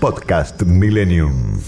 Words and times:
Podcast 0.00 0.62
Millennium. 0.62 1.60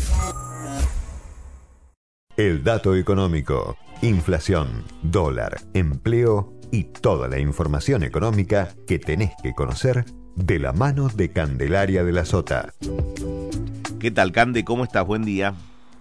El 2.34 2.64
dato 2.64 2.96
económico, 2.96 3.76
inflación, 4.00 4.84
dólar, 5.02 5.58
empleo 5.74 6.54
y 6.70 6.84
toda 6.84 7.28
la 7.28 7.38
información 7.38 8.02
económica 8.02 8.70
que 8.88 8.98
tenés 8.98 9.32
que 9.42 9.52
conocer 9.52 10.06
de 10.34 10.58
la 10.58 10.72
mano 10.72 11.08
de 11.08 11.30
Candelaria 11.30 12.04
de 12.04 12.12
la 12.12 12.24
Sota. 12.24 12.72
¿Qué 14.00 14.10
tal, 14.10 14.32
Cande? 14.32 14.64
¿Cómo 14.64 14.84
estás? 14.84 15.06
Buen 15.06 15.24
día. 15.24 15.52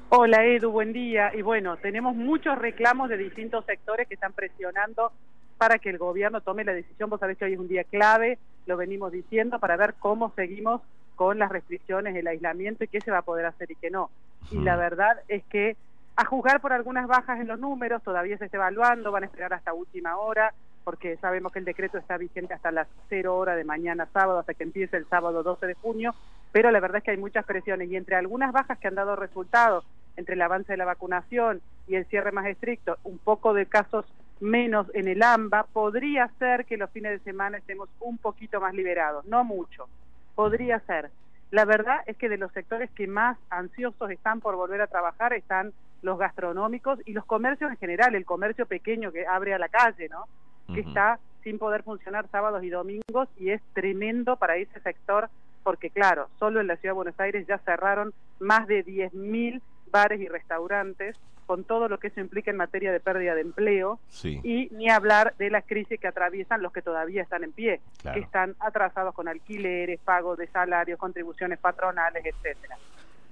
Hola, 0.07 0.45
Edu, 0.45 0.71
buen 0.71 0.93
día. 0.93 1.35
Y 1.35 1.41
bueno, 1.41 1.75
tenemos 1.75 2.15
muchos 2.15 2.57
reclamos 2.57 3.09
de 3.09 3.17
distintos 3.17 3.65
sectores 3.65 4.07
que 4.07 4.13
están 4.13 4.31
presionando 4.31 5.11
para 5.57 5.79
que 5.79 5.89
el 5.89 5.97
gobierno 5.97 6.39
tome 6.39 6.63
la 6.63 6.73
decisión. 6.73 7.09
Vos 7.09 7.19
sabés 7.19 7.37
que 7.37 7.43
hoy 7.43 7.53
es 7.53 7.59
un 7.59 7.67
día 7.67 7.83
clave, 7.83 8.39
lo 8.67 8.77
venimos 8.77 9.11
diciendo, 9.11 9.59
para 9.59 9.75
ver 9.75 9.95
cómo 9.99 10.31
seguimos 10.37 10.81
con 11.21 11.37
las 11.37 11.51
restricciones, 11.51 12.15
el 12.15 12.25
aislamiento 12.25 12.83
y 12.83 12.87
qué 12.87 12.99
se 12.99 13.11
va 13.11 13.19
a 13.19 13.21
poder 13.21 13.45
hacer 13.45 13.69
y 13.69 13.75
qué 13.75 13.91
no. 13.91 14.09
Y 14.49 14.57
la 14.57 14.75
verdad 14.75 15.21
es 15.27 15.43
que 15.43 15.77
a 16.15 16.25
juzgar 16.25 16.61
por 16.61 16.73
algunas 16.73 17.07
bajas 17.07 17.39
en 17.39 17.47
los 17.47 17.59
números, 17.59 18.01
todavía 18.01 18.39
se 18.39 18.45
está 18.45 18.57
evaluando, 18.57 19.11
van 19.11 19.21
a 19.21 19.25
esperar 19.27 19.53
hasta 19.53 19.71
última 19.71 20.17
hora, 20.17 20.51
porque 20.83 21.17
sabemos 21.17 21.51
que 21.51 21.59
el 21.59 21.65
decreto 21.65 21.99
está 21.99 22.17
vigente 22.17 22.55
hasta 22.55 22.71
las 22.71 22.87
0 23.09 23.37
horas 23.37 23.55
de 23.55 23.63
mañana 23.63 24.07
sábado, 24.11 24.39
hasta 24.39 24.55
que 24.55 24.63
empiece 24.63 24.97
el 24.97 25.05
sábado 25.09 25.43
12 25.43 25.67
de 25.67 25.75
junio, 25.75 26.15
pero 26.51 26.71
la 26.71 26.79
verdad 26.79 26.97
es 26.97 27.03
que 27.03 27.11
hay 27.11 27.17
muchas 27.17 27.45
presiones 27.45 27.91
y 27.91 27.97
entre 27.97 28.15
algunas 28.15 28.51
bajas 28.51 28.79
que 28.79 28.87
han 28.87 28.95
dado 28.95 29.15
resultados, 29.15 29.85
entre 30.17 30.33
el 30.33 30.41
avance 30.41 30.73
de 30.73 30.77
la 30.77 30.85
vacunación 30.85 31.61
y 31.87 31.97
el 31.97 32.07
cierre 32.07 32.31
más 32.31 32.47
estricto, 32.47 32.97
un 33.03 33.19
poco 33.19 33.53
de 33.53 33.67
casos 33.67 34.11
menos 34.39 34.87
en 34.95 35.07
el 35.07 35.21
AMBA, 35.21 35.67
podría 35.71 36.31
ser 36.39 36.65
que 36.65 36.77
los 36.77 36.89
fines 36.89 37.11
de 37.11 37.19
semana 37.19 37.59
estemos 37.59 37.89
un 37.99 38.17
poquito 38.17 38.59
más 38.59 38.73
liberados, 38.73 39.23
no 39.25 39.43
mucho, 39.43 39.87
podría 40.35 40.79
ser. 40.81 41.11
La 41.51 41.65
verdad 41.65 41.97
es 42.05 42.17
que 42.17 42.29
de 42.29 42.37
los 42.37 42.51
sectores 42.53 42.89
que 42.91 43.07
más 43.07 43.37
ansiosos 43.49 44.09
están 44.09 44.39
por 44.39 44.55
volver 44.55 44.81
a 44.81 44.87
trabajar 44.87 45.33
están 45.33 45.73
los 46.01 46.17
gastronómicos 46.17 46.99
y 47.05 47.13
los 47.13 47.25
comercios 47.25 47.71
en 47.71 47.77
general, 47.77 48.15
el 48.15 48.25
comercio 48.25 48.65
pequeño 48.65 49.11
que 49.11 49.27
abre 49.27 49.53
a 49.53 49.59
la 49.59 49.69
calle, 49.69 50.09
¿no? 50.09 50.25
Que 50.73 50.81
está 50.81 51.19
sin 51.43 51.59
poder 51.59 51.83
funcionar 51.83 52.27
sábados 52.29 52.63
y 52.63 52.69
domingos 52.69 53.27
y 53.37 53.49
es 53.49 53.61
tremendo 53.73 54.37
para 54.37 54.55
ese 54.55 54.79
sector 54.79 55.29
porque 55.63 55.89
claro, 55.89 56.29
solo 56.39 56.59
en 56.59 56.67
la 56.67 56.77
Ciudad 56.77 56.93
de 56.93 56.97
Buenos 56.97 57.19
Aires 57.19 57.45
ya 57.47 57.57
cerraron 57.59 58.13
más 58.39 58.67
de 58.67 58.85
10.000 58.85 59.61
bares 59.91 60.21
y 60.21 60.27
restaurantes 60.27 61.15
con 61.51 61.65
todo 61.65 61.89
lo 61.89 61.99
que 61.99 62.07
eso 62.07 62.21
implica 62.21 62.49
en 62.49 62.55
materia 62.55 62.93
de 62.93 63.01
pérdida 63.01 63.35
de 63.35 63.41
empleo 63.41 63.99
y 64.23 64.69
ni 64.71 64.89
hablar 64.89 65.33
de 65.37 65.49
la 65.49 65.61
crisis 65.61 65.99
que 65.99 66.07
atraviesan 66.07 66.61
los 66.61 66.71
que 66.71 66.81
todavía 66.81 67.21
están 67.21 67.43
en 67.43 67.51
pie, 67.51 67.81
que 68.13 68.19
están 68.19 68.55
atrasados 68.61 69.13
con 69.13 69.27
alquileres, 69.27 69.99
pagos 69.99 70.37
de 70.37 70.47
salarios, 70.47 70.97
contribuciones 70.97 71.59
patronales, 71.59 72.25
etcétera. 72.25 72.77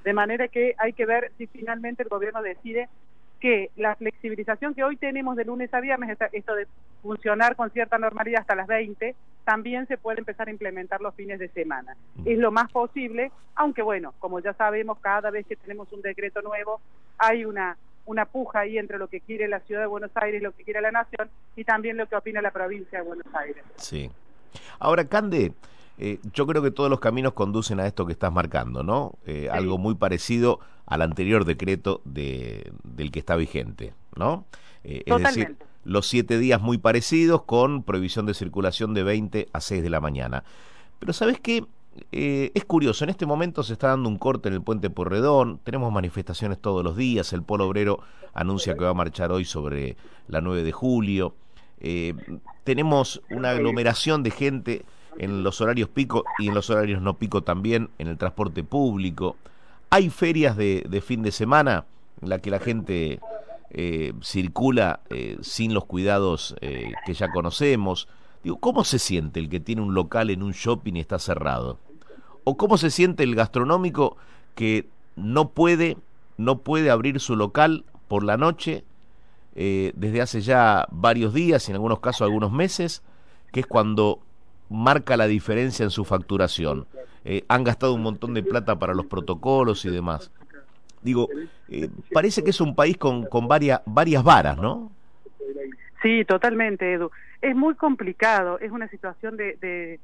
De 0.04 0.12
manera 0.12 0.50
que 0.50 0.76
hay 0.80 0.92
que 0.92 1.06
ver 1.06 1.32
si 1.38 1.48
finalmente 1.48 2.04
el 2.04 2.10
gobierno 2.10 2.42
decide 2.42 2.90
que 3.40 3.72
la 3.78 3.96
flexibilización 3.96 4.74
que 4.74 4.84
hoy 4.84 4.98
tenemos 4.98 5.38
de 5.38 5.46
lunes 5.46 5.74
a 5.74 5.80
viernes, 5.80 6.18
esto 6.34 6.56
de 6.56 6.68
funcionar 7.02 7.56
con 7.56 7.70
cierta 7.72 7.98
normalidad 7.98 8.42
hasta 8.42 8.54
las 8.54 8.68
20, 8.68 9.16
también 9.46 9.88
se 9.88 9.98
puede 9.98 10.20
empezar 10.20 10.50
a 10.50 10.52
implementar 10.52 11.00
los 11.00 11.16
fines 11.16 11.40
de 11.40 11.48
semana. 11.48 11.96
Mm. 12.16 12.24
Es 12.28 12.38
lo 12.38 12.52
más 12.52 12.70
posible, 12.70 13.32
aunque 13.56 13.82
bueno, 13.82 14.14
como 14.20 14.42
ya 14.42 14.52
sabemos, 14.56 15.00
cada 15.00 15.32
vez 15.32 15.48
que 15.48 15.56
tenemos 15.56 15.90
un 15.94 16.02
decreto 16.02 16.42
nuevo, 16.42 16.82
hay 17.18 17.46
una 17.46 17.78
una 18.06 18.26
puja 18.26 18.62
ahí 18.62 18.78
entre 18.78 18.98
lo 18.98 19.08
que 19.08 19.22
quiere 19.22 19.48
la 19.48 19.60
ciudad 19.62 19.82
de 19.82 19.88
Buenos 19.88 20.12
Aires, 20.16 20.42
lo 20.42 20.52
que 20.52 20.64
quiere 20.64 20.82
la 20.82 20.92
nación 20.92 21.30
y 21.56 21.64
también 21.64 21.98
lo 21.98 22.08
que 22.08 22.16
opina 22.16 22.42
la 22.42 22.52
provincia 22.52 23.00
de 23.00 23.06
Buenos 23.06 23.28
Aires. 23.34 23.64
Sí. 23.78 24.10
Ahora, 24.80 25.06
Cande, 25.06 25.54
eh, 25.98 26.20
yo 26.34 26.48
creo 26.48 26.64
que 26.64 26.72
todos 26.72 26.90
los 26.90 27.00
caminos 27.00 27.34
conducen 27.34 27.80
a 27.80 27.86
esto 27.86 28.06
que 28.06 28.14
estás 28.14 28.32
marcando, 28.32 28.84
¿no? 28.84 29.14
Eh, 29.26 29.50
algo 29.52 29.78
muy 29.78 29.96
parecido 29.96 30.60
al 30.86 31.02
anterior 31.02 31.46
decreto 31.46 32.02
de, 32.06 32.72
del 32.84 33.12
que 33.12 33.20
está 33.20 33.36
vigente, 33.36 33.94
¿no? 34.16 34.46
Eh, 34.84 35.04
es 35.06 35.18
decir, 35.18 35.58
los 35.84 36.08
siete 36.08 36.38
días 36.40 36.62
muy 36.62 36.78
parecidos 36.78 37.44
con 37.44 37.84
prohibición 37.84 38.26
de 38.26 38.34
circulación 38.34 38.94
de 38.94 39.04
20 39.04 39.50
a 39.52 39.60
6 39.60 39.84
de 39.84 39.90
la 39.90 40.00
mañana. 40.00 40.44
Pero 41.00 41.14
¿sabes 41.14 41.40
qué? 41.40 41.66
Eh, 42.12 42.52
es 42.54 42.66
curioso, 42.66 43.04
en 43.04 43.10
este 43.10 43.26
momento 43.26 43.64
se 43.64 43.74
está 43.74 43.90
dando 43.90 44.10
un 44.10 44.18
corte 44.18 44.50
en 44.50 44.56
el 44.56 44.62
puente 44.62 44.90
Porredón, 44.90 45.60
tenemos 45.64 45.92
manifestaciones 45.92 46.60
todos 46.60 46.84
los 46.84 46.96
días, 46.96 47.34
el 47.34 47.44
Polo 47.44 47.68
Obrero 47.68 48.00
anuncia 48.34 48.76
que 48.76 48.84
va 48.84 48.92
a 48.92 48.94
marchar 48.94 49.32
hoy 49.32 49.46
sobre 49.46 49.98
la 50.28 50.42
9 50.42 50.64
de 50.64 50.72
julio, 50.72 51.36
eh, 51.80 52.14
tenemos 52.64 53.22
una 53.30 53.52
aglomeración 53.52 54.24
de 54.24 54.32
gente 54.32 54.86
en 55.18 55.44
los 55.44 55.62
horarios 55.62 55.90
pico 55.90 56.24
y 56.38 56.48
en 56.48 56.54
los 56.54 56.70
horarios 56.70 57.02
no 57.02 57.18
pico 57.18 57.42
también 57.42 57.90
en 57.98 58.08
el 58.08 58.18
transporte 58.18 58.64
público, 58.64 59.36
hay 59.90 60.10
ferias 60.10 60.56
de, 60.56 61.04
fin 61.06 61.24
de 61.24 61.32
semana 61.32 61.86
en 62.22 62.30
la 62.30 62.40
que 62.40 62.52
la 62.52 62.60
gente 62.60 63.20
eh, 63.72 64.14
circula 64.22 65.02
sin 65.42 65.74
los 65.74 65.86
cuidados 65.86 66.56
que 66.62 67.14
ya 67.14 67.32
conocemos, 67.32 68.08
Digo, 68.44 68.58
¿cómo 68.58 68.84
se 68.86 69.00
siente 69.00 69.40
el 69.40 69.50
que 69.50 69.60
tiene 69.60 69.82
un 69.82 69.94
local 69.94 70.30
en 70.30 70.44
un 70.44 70.54
shopping 70.54 70.94
y 70.94 71.00
está 71.02 71.20
cerrado? 71.20 71.78
¿O 72.44 72.58
cómo 72.58 72.78
se 72.78 72.90
siente 72.90 73.24
el 73.24 73.36
gastronómico 73.36 74.18
que 74.56 74.88
no 75.16 75.50
puede, 75.50 75.98
no 76.38 76.60
puede 76.60 76.90
abrir 76.90 77.20
su 77.20 77.36
local 77.36 77.86
por 78.08 78.24
la 78.24 78.38
noche 78.38 78.84
eh, 79.56 79.92
desde 79.96 80.22
hace 80.22 80.42
ya 80.42 80.88
varios 80.92 81.34
días, 81.34 81.70
en 81.70 81.76
algunos 81.76 82.00
casos 82.00 82.22
algunos 82.22 82.52
meses, 82.52 83.04
que 83.52 83.62
es 83.62 83.68
cuando 83.68 84.20
marca 84.70 85.18
la 85.18 85.28
diferencia 85.28 85.84
en 85.84 85.90
su 85.90 86.06
facturación? 86.06 86.88
Eh, 87.26 87.44
han 87.48 87.64
gastado 87.64 87.94
un 87.94 88.02
montón 88.02 88.34
de 88.34 88.44
plata 88.44 88.80
para 88.80 88.94
los 88.94 89.06
protocolos 89.06 89.84
y 89.86 89.90
demás. 89.90 90.32
Digo, 91.02 91.28
eh, 91.70 91.90
parece 92.14 92.44
que 92.44 92.50
es 92.50 92.62
un 92.62 92.76
país 92.76 92.98
con, 92.98 93.26
con 93.26 93.48
varias, 93.48 93.82
varias 93.86 94.24
varas, 94.24 94.58
¿no? 94.58 94.92
Sí, 96.02 96.24
totalmente, 96.26 96.94
Edu. 96.94 97.12
Es 97.42 97.56
muy 97.56 97.76
complicado, 97.76 98.60
es 98.60 98.72
una 98.72 98.88
situación 98.90 99.38
de, 99.38 100.00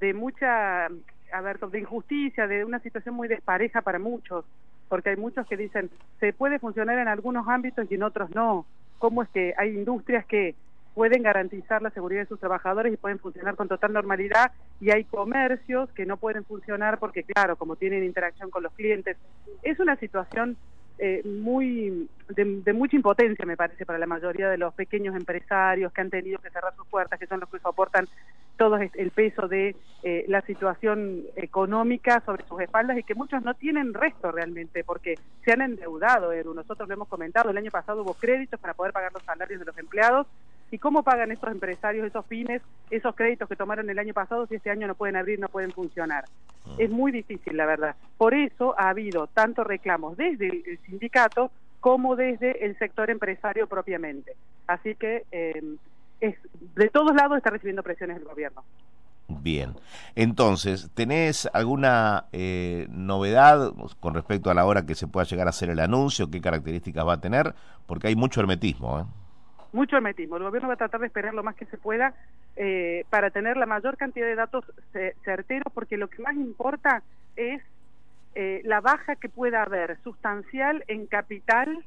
de 0.00 0.14
mucha, 0.14 0.88
a 1.34 1.40
ver, 1.40 1.58
de 1.58 1.80
injusticia, 1.80 2.46
de 2.46 2.64
una 2.64 2.78
situación 2.78 3.14
muy 3.14 3.26
despareja 3.26 3.82
para 3.82 3.98
muchos, 3.98 4.44
porque 4.88 5.10
hay 5.10 5.16
muchos 5.16 5.46
que 5.48 5.56
dicen, 5.56 5.90
se 6.20 6.32
puede 6.32 6.60
funcionar 6.60 6.98
en 6.98 7.08
algunos 7.08 7.48
ámbitos 7.48 7.90
y 7.90 7.96
en 7.96 8.04
otros 8.04 8.30
no. 8.30 8.66
¿Cómo 8.98 9.22
es 9.22 9.28
que 9.30 9.52
hay 9.58 9.70
industrias 9.70 10.24
que 10.26 10.54
pueden 10.94 11.24
garantizar 11.24 11.82
la 11.82 11.90
seguridad 11.90 12.22
de 12.22 12.28
sus 12.28 12.38
trabajadores 12.38 12.94
y 12.94 12.96
pueden 12.96 13.18
funcionar 13.18 13.56
con 13.56 13.66
total 13.66 13.92
normalidad 13.92 14.52
y 14.80 14.92
hay 14.92 15.02
comercios 15.02 15.90
que 15.90 16.06
no 16.06 16.18
pueden 16.18 16.44
funcionar 16.44 16.98
porque, 16.98 17.24
claro, 17.24 17.56
como 17.56 17.74
tienen 17.74 18.04
interacción 18.04 18.48
con 18.48 18.62
los 18.62 18.72
clientes, 18.74 19.16
es 19.64 19.80
una 19.80 19.96
situación 19.96 20.56
eh, 20.98 21.22
muy 21.24 22.08
de, 22.28 22.72
mucha 22.72 22.94
impotencia, 22.94 23.44
me 23.44 23.56
parece, 23.56 23.84
para 23.84 23.98
la 23.98 24.06
mayoría 24.06 24.48
de 24.48 24.56
los 24.56 24.72
pequeños 24.74 25.16
empresarios 25.16 25.92
que 25.92 26.00
han 26.00 26.10
tenido 26.10 26.38
que 26.38 26.50
cerrar 26.50 26.74
sus 26.76 26.86
puertas, 26.86 27.18
que 27.18 27.26
son 27.26 27.40
los 27.40 27.50
que 27.50 27.58
soportan 27.58 28.06
todo 28.56 28.76
el 28.76 29.10
peso 29.10 29.48
de 29.48 29.76
eh, 30.02 30.24
la 30.28 30.40
situación 30.42 31.22
económica 31.36 32.22
sobre 32.24 32.44
sus 32.46 32.60
espaldas 32.60 32.98
y 32.98 33.02
que 33.02 33.14
muchos 33.14 33.42
no 33.42 33.54
tienen 33.54 33.94
resto 33.94 34.30
realmente 34.30 34.84
porque 34.84 35.18
se 35.44 35.52
han 35.52 35.62
endeudado. 35.62 36.32
Nosotros 36.54 36.88
lo 36.88 36.94
hemos 36.94 37.08
comentado, 37.08 37.50
el 37.50 37.58
año 37.58 37.70
pasado 37.70 38.02
hubo 38.02 38.14
créditos 38.14 38.60
para 38.60 38.74
poder 38.74 38.92
pagar 38.92 39.12
los 39.12 39.22
salarios 39.22 39.60
de 39.60 39.66
los 39.66 39.78
empleados 39.78 40.26
¿Y 40.74 40.78
cómo 40.78 41.04
pagan 41.04 41.30
estos 41.30 41.52
empresarios, 41.52 42.04
esos 42.04 42.26
fines, 42.26 42.60
esos 42.90 43.14
créditos 43.14 43.48
que 43.48 43.54
tomaron 43.54 43.88
el 43.90 43.98
año 44.00 44.12
pasado 44.12 44.46
si 44.48 44.56
este 44.56 44.70
año 44.70 44.88
no 44.88 44.96
pueden 44.96 45.14
abrir, 45.14 45.38
no 45.38 45.48
pueden 45.48 45.70
funcionar? 45.70 46.24
Ah. 46.66 46.74
Es 46.78 46.90
muy 46.90 47.12
difícil, 47.12 47.56
la 47.56 47.64
verdad. 47.64 47.94
Por 48.16 48.34
eso 48.34 48.74
ha 48.76 48.88
habido 48.88 49.28
tantos 49.28 49.64
reclamos 49.66 50.16
desde 50.16 50.48
el 50.48 50.78
sindicato 50.84 51.52
como 51.78 52.16
desde 52.16 52.64
el 52.64 52.76
sector 52.78 53.08
empresario 53.10 53.68
propiamente. 53.68 54.34
Así 54.66 54.96
que 54.96 55.24
eh, 55.30 55.62
es, 56.20 56.36
de 56.74 56.88
todos 56.88 57.14
lados 57.14 57.36
está 57.36 57.50
recibiendo 57.50 57.82
presiones 57.82 58.18
el 58.18 58.24
gobierno. 58.24 58.62
Bien, 59.26 59.74
entonces, 60.14 60.90
¿tenés 60.94 61.48
alguna 61.54 62.26
eh, 62.32 62.86
novedad 62.90 63.72
con 63.98 64.14
respecto 64.14 64.50
a 64.50 64.54
la 64.54 64.66
hora 64.66 64.84
que 64.84 64.94
se 64.94 65.06
pueda 65.06 65.24
llegar 65.24 65.46
a 65.46 65.50
hacer 65.50 65.70
el 65.70 65.80
anuncio? 65.80 66.30
¿Qué 66.30 66.40
características 66.42 67.06
va 67.06 67.14
a 67.14 67.20
tener? 67.20 67.54
Porque 67.86 68.08
hay 68.08 68.16
mucho 68.16 68.40
hermetismo. 68.40 69.00
¿eh? 69.00 69.04
mucho 69.74 69.96
hermetismo. 69.96 70.36
El 70.36 70.44
gobierno 70.44 70.68
va 70.68 70.74
a 70.74 70.78
tratar 70.78 71.00
de 71.00 71.08
esperar 71.08 71.34
lo 71.34 71.42
más 71.42 71.56
que 71.56 71.66
se 71.66 71.76
pueda 71.76 72.14
eh, 72.56 73.04
para 73.10 73.30
tener 73.30 73.56
la 73.56 73.66
mayor 73.66 73.96
cantidad 73.96 74.26
de 74.26 74.36
datos 74.36 74.64
certeros, 75.24 75.72
porque 75.74 75.96
lo 75.96 76.08
que 76.08 76.22
más 76.22 76.34
importa 76.34 77.02
es 77.36 77.60
eh, 78.36 78.62
la 78.64 78.80
baja 78.80 79.16
que 79.16 79.28
pueda 79.28 79.62
haber 79.62 79.98
sustancial 80.02 80.84
en 80.86 81.06
capital 81.06 81.84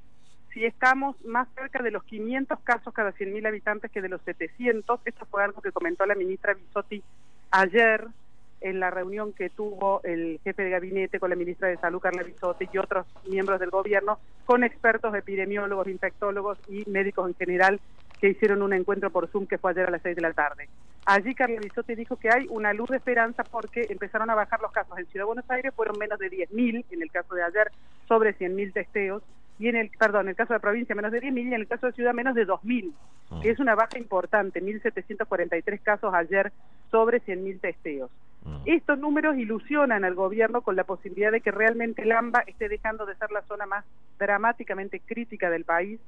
si 0.53 0.65
estamos 0.65 1.15
más 1.25 1.47
cerca 1.55 1.83
de 1.83 1.91
los 1.91 2.03
500 2.03 2.59
casos 2.61 2.93
cada 2.93 3.13
100.000 3.13 3.47
habitantes 3.47 3.91
que 3.91 4.01
de 4.01 4.09
los 4.09 4.21
700. 4.23 4.99
Esto 5.05 5.25
fue 5.25 5.43
algo 5.43 5.61
que 5.61 5.71
comentó 5.71 6.05
la 6.05 6.15
ministra 6.15 6.53
Bisotti 6.53 7.03
ayer 7.51 8.07
en 8.61 8.79
la 8.79 8.89
reunión 8.89 9.33
que 9.33 9.49
tuvo 9.49 10.01
el 10.03 10.39
jefe 10.43 10.63
de 10.63 10.69
gabinete 10.71 11.19
con 11.19 11.29
la 11.29 11.35
ministra 11.35 11.67
de 11.67 11.77
Salud, 11.77 11.99
Carla 11.99 12.23
Bisotti, 12.23 12.67
y 12.71 12.77
otros 12.77 13.05
miembros 13.29 13.59
del 13.59 13.69
gobierno, 13.69 14.19
con 14.45 14.63
expertos 14.63 15.13
epidemiólogos, 15.13 15.87
infectólogos 15.87 16.57
y 16.67 16.89
médicos 16.89 17.27
en 17.27 17.35
general, 17.35 17.79
que 18.19 18.29
hicieron 18.29 18.63
un 18.63 18.73
encuentro 18.73 19.11
por 19.11 19.29
Zoom 19.29 19.45
que 19.45 19.59
fue 19.59 19.71
ayer 19.71 19.87
a 19.87 19.91
las 19.91 20.01
seis 20.01 20.15
de 20.15 20.21
la 20.23 20.33
tarde. 20.33 20.69
Allí 21.05 21.35
Carlos 21.35 21.61
Bisotti 21.61 21.95
dijo 21.95 22.17
que 22.17 22.29
hay 22.29 22.47
una 22.49 22.73
luz 22.73 22.89
de 22.89 22.97
esperanza 22.97 23.43
porque 23.43 23.85
empezaron 23.89 24.29
a 24.29 24.35
bajar 24.35 24.59
los 24.59 24.71
casos. 24.71 24.97
En 24.97 25.05
Ciudad 25.05 25.23
de 25.23 25.27
Buenos 25.27 25.49
Aires 25.49 25.73
fueron 25.73 25.97
menos 25.97 26.19
de 26.19 26.29
10.000, 26.29 26.83
en 26.89 27.01
el 27.01 27.11
caso 27.11 27.33
de 27.35 27.43
ayer, 27.43 27.71
sobre 28.07 28.37
100.000 28.37 28.73
testeos, 28.73 29.23
y 29.59 29.67
en 29.67 29.75
el, 29.75 29.89
perdón, 29.89 30.23
en 30.23 30.29
el 30.29 30.35
caso 30.35 30.53
de 30.53 30.59
provincia 30.59 30.95
menos 30.95 31.11
de 31.11 31.21
10.000 31.21 31.37
y 31.37 31.47
en 31.47 31.53
el 31.53 31.67
caso 31.67 31.87
de 31.87 31.93
ciudad 31.93 32.13
menos 32.13 32.35
de 32.35 32.45
2.000, 32.45 32.91
ah. 33.31 33.39
que 33.41 33.49
es 33.49 33.59
una 33.59 33.75
baja 33.75 33.97
importante, 33.97 34.61
1.743 34.61 35.79
casos 35.81 36.13
ayer 36.13 36.51
sobre 36.91 37.21
100.000 37.21 37.59
testeos. 37.59 38.11
Ah. 38.45 38.59
Estos 38.65 38.99
números 38.99 39.37
ilusionan 39.37 40.05
al 40.05 40.15
gobierno 40.15 40.61
con 40.61 40.75
la 40.75 40.83
posibilidad 40.83 41.31
de 41.31 41.41
que 41.41 41.51
realmente 41.51 42.03
el 42.03 42.11
AMBA 42.11 42.41
esté 42.47 42.69
dejando 42.69 43.05
de 43.05 43.15
ser 43.15 43.31
la 43.31 43.41
zona 43.43 43.65
más 43.65 43.85
dramáticamente 44.19 44.99
crítica 44.99 45.49
del 45.49 45.65
país 45.65 45.99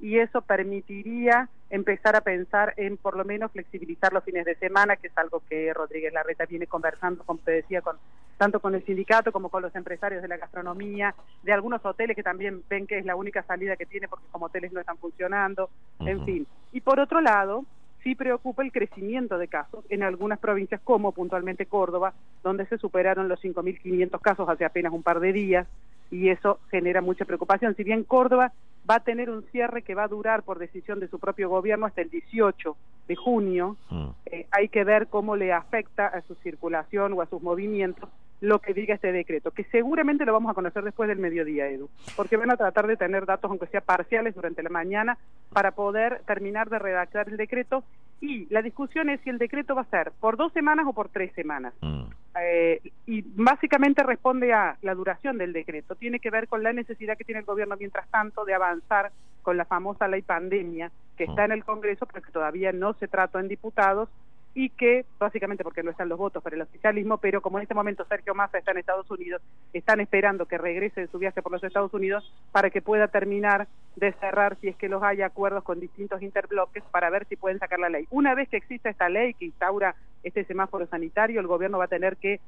y 0.00 0.18
eso 0.18 0.42
permitiría 0.42 1.48
empezar 1.70 2.14
a 2.16 2.20
pensar 2.20 2.74
en 2.76 2.96
por 2.96 3.16
lo 3.16 3.24
menos 3.24 3.50
flexibilizar 3.52 4.12
los 4.12 4.24
fines 4.24 4.44
de 4.44 4.54
semana, 4.56 4.96
que 4.96 5.08
es 5.08 5.18
algo 5.18 5.42
que 5.48 5.72
Rodríguez 5.74 6.12
Larreta 6.12 6.46
viene 6.46 6.66
conversando, 6.66 7.24
como 7.24 7.40
te 7.40 7.52
decía, 7.52 7.80
con 7.80 7.96
tanto 8.36 8.60
con 8.60 8.74
el 8.74 8.84
sindicato 8.84 9.32
como 9.32 9.48
con 9.48 9.62
los 9.62 9.74
empresarios 9.74 10.22
de 10.22 10.28
la 10.28 10.36
gastronomía, 10.36 11.14
de 11.42 11.52
algunos 11.52 11.84
hoteles 11.84 12.14
que 12.14 12.22
también 12.22 12.62
ven 12.68 12.86
que 12.86 12.98
es 12.98 13.06
la 13.06 13.16
única 13.16 13.42
salida 13.42 13.76
que 13.76 13.86
tiene 13.86 14.08
porque 14.08 14.26
como 14.30 14.46
hoteles 14.46 14.72
no 14.72 14.80
están 14.80 14.98
funcionando, 14.98 15.70
en 16.00 16.24
fin. 16.24 16.46
Y 16.72 16.82
por 16.82 17.00
otro 17.00 17.20
lado, 17.22 17.64
sí 18.02 18.14
preocupa 18.14 18.62
el 18.62 18.72
crecimiento 18.72 19.38
de 19.38 19.48
casos 19.48 19.84
en 19.88 20.02
algunas 20.02 20.38
provincias 20.38 20.80
como 20.84 21.12
puntualmente 21.12 21.66
Córdoba, 21.66 22.12
donde 22.44 22.66
se 22.66 22.78
superaron 22.78 23.28
los 23.28 23.42
5.500 23.42 24.20
casos 24.20 24.48
hace 24.48 24.64
apenas 24.64 24.92
un 24.92 25.02
par 25.02 25.18
de 25.18 25.32
días 25.32 25.66
y 26.10 26.28
eso 26.28 26.60
genera 26.70 27.00
mucha 27.00 27.24
preocupación. 27.24 27.74
Si 27.74 27.82
bien 27.82 28.04
Córdoba 28.04 28.52
va 28.88 28.96
a 28.96 29.00
tener 29.00 29.30
un 29.30 29.42
cierre 29.50 29.82
que 29.82 29.94
va 29.94 30.04
a 30.04 30.08
durar 30.08 30.42
por 30.42 30.58
decisión 30.58 31.00
de 31.00 31.08
su 31.08 31.18
propio 31.18 31.48
gobierno 31.48 31.86
hasta 31.86 32.02
el 32.02 32.10
18 32.10 32.76
de 33.08 33.16
junio. 33.16 33.76
Mm. 33.90 34.08
Eh, 34.26 34.46
hay 34.50 34.68
que 34.68 34.84
ver 34.84 35.08
cómo 35.08 35.36
le 35.36 35.52
afecta 35.52 36.06
a 36.06 36.22
su 36.22 36.34
circulación 36.36 37.12
o 37.12 37.22
a 37.22 37.26
sus 37.26 37.42
movimientos 37.42 38.08
lo 38.40 38.58
que 38.58 38.74
diga 38.74 38.94
este 38.94 39.12
decreto, 39.12 39.50
que 39.50 39.64
seguramente 39.64 40.24
lo 40.24 40.32
vamos 40.32 40.50
a 40.50 40.54
conocer 40.54 40.84
después 40.84 41.08
del 41.08 41.18
mediodía, 41.18 41.68
Edu, 41.68 41.88
porque 42.16 42.36
van 42.36 42.50
a 42.50 42.56
tratar 42.56 42.86
de 42.86 42.96
tener 42.96 43.24
datos, 43.24 43.50
aunque 43.50 43.66
sea 43.68 43.80
parciales, 43.80 44.34
durante 44.34 44.62
la 44.62 44.68
mañana, 44.68 45.16
para 45.52 45.70
poder 45.70 46.22
terminar 46.26 46.68
de 46.68 46.78
redactar 46.78 47.28
el 47.28 47.36
decreto. 47.36 47.82
Y 48.20 48.46
la 48.52 48.62
discusión 48.62 49.10
es 49.10 49.20
si 49.22 49.30
el 49.30 49.38
decreto 49.38 49.74
va 49.74 49.82
a 49.82 49.90
ser 49.90 50.12
por 50.20 50.36
dos 50.36 50.52
semanas 50.52 50.86
o 50.86 50.92
por 50.92 51.08
tres 51.08 51.32
semanas. 51.34 51.74
Mm. 51.80 52.04
Eh, 52.42 52.80
y 53.06 53.22
básicamente 53.22 54.02
responde 54.02 54.52
a 54.52 54.76
la 54.82 54.94
duración 54.94 55.38
del 55.38 55.52
decreto. 55.52 55.94
Tiene 55.94 56.20
que 56.20 56.30
ver 56.30 56.48
con 56.48 56.62
la 56.62 56.72
necesidad 56.72 57.16
que 57.16 57.24
tiene 57.24 57.40
el 57.40 57.46
gobierno, 57.46 57.76
mientras 57.78 58.08
tanto, 58.10 58.44
de 58.44 58.54
avanzar 58.54 59.12
con 59.42 59.56
la 59.56 59.64
famosa 59.64 60.08
ley 60.08 60.22
pandemia 60.22 60.90
que 61.16 61.24
está 61.24 61.44
en 61.44 61.52
el 61.52 61.64
Congreso, 61.64 62.06
pero 62.06 62.24
que 62.24 62.32
todavía 62.32 62.72
no 62.72 62.94
se 62.94 63.08
trató 63.08 63.38
en 63.38 63.48
diputados 63.48 64.08
y 64.56 64.70
que, 64.70 65.04
básicamente 65.18 65.62
porque 65.62 65.82
no 65.82 65.90
están 65.90 66.08
los 66.08 66.18
votos 66.18 66.42
para 66.42 66.56
el 66.56 66.62
oficialismo, 66.62 67.18
pero 67.18 67.42
como 67.42 67.58
en 67.58 67.64
este 67.64 67.74
momento 67.74 68.06
Sergio 68.06 68.34
Massa 68.34 68.56
está 68.56 68.70
en 68.70 68.78
Estados 68.78 69.08
Unidos, 69.10 69.42
están 69.74 70.00
esperando 70.00 70.46
que 70.46 70.56
regrese 70.56 71.02
de 71.02 71.08
su 71.08 71.18
viaje 71.18 71.42
por 71.42 71.52
los 71.52 71.62
Estados 71.62 71.92
Unidos 71.92 72.32
para 72.52 72.70
que 72.70 72.80
pueda 72.80 73.08
terminar 73.08 73.68
de 73.96 74.14
cerrar, 74.14 74.56
si 74.62 74.68
es 74.68 74.76
que 74.76 74.88
los 74.88 75.02
hay, 75.02 75.20
acuerdos 75.20 75.62
con 75.62 75.78
distintos 75.78 76.22
interbloques 76.22 76.82
para 76.84 77.10
ver 77.10 77.26
si 77.28 77.36
pueden 77.36 77.58
sacar 77.58 77.78
la 77.80 77.90
ley. 77.90 78.06
Una 78.08 78.34
vez 78.34 78.48
que 78.48 78.56
exista 78.56 78.88
esta 78.88 79.10
ley 79.10 79.34
que 79.34 79.44
instaura 79.44 79.94
este 80.22 80.42
semáforo 80.46 80.86
sanitario, 80.86 81.38
el 81.38 81.46
gobierno 81.46 81.76
va 81.76 81.84
a 81.84 81.88
tener 81.88 82.16
que 82.16 82.40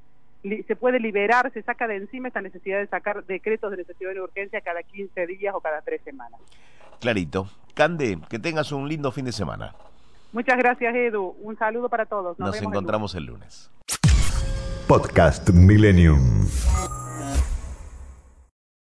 se 0.67 0.77
puede 0.77 1.01
liberar, 1.01 1.53
se 1.53 1.61
saca 1.63 1.87
de 1.87 1.97
encima 1.97 2.29
esta 2.29 2.41
necesidad 2.41 2.79
de 2.79 2.87
sacar 2.87 3.23
decretos 3.27 3.71
de 3.71 3.77
necesidad 3.77 4.15
de 4.15 4.23
urgencia 4.23 4.63
cada 4.63 4.83
15 4.83 5.27
días 5.27 5.55
o 5.55 5.61
cada 5.61 5.83
3 5.83 6.01
semanas. 6.01 6.41
Clarito. 7.01 7.51
Cande, 7.75 8.19
que 8.31 8.39
tengas 8.39 8.73
un 8.73 8.89
lindo 8.89 9.13
fin 9.13 9.27
de 9.27 9.33
semana. 9.33 9.75
Muchas 10.33 10.59
gracias, 10.59 10.95
Edu. 10.95 11.37
Un 11.41 11.57
saludo 11.59 11.89
para 11.89 12.07
todos. 12.07 12.39
Nos, 12.39 12.61
encontramos 12.61 13.15
el 13.15 13.25
lunes. 13.25 13.71
Podcast 14.87 15.51
Millennium. 15.51 16.47